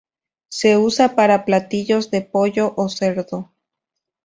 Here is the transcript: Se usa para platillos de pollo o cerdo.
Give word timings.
Se 0.49 0.77
usa 0.79 1.13
para 1.15 1.45
platillos 1.45 2.09
de 2.09 2.23
pollo 2.23 2.73
o 2.75 2.89
cerdo. 2.89 3.51